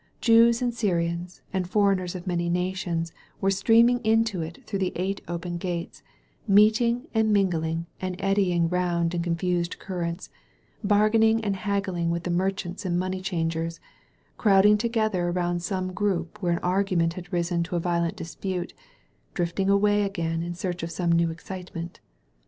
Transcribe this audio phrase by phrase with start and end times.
[0.19, 5.21] Jews and Syrians and foreigners of many nations were streaming into it through the eight
[5.27, 6.01] open gates,
[6.47, 10.31] meeting and mingling and eddying round in con fused currents,
[10.83, 13.79] bargaining and haggling with the merchants and money changers,
[14.39, 18.73] crowding together around some group where argument had risen to a violent dispute,
[19.35, 21.99] drifting away again in search of some new excitement.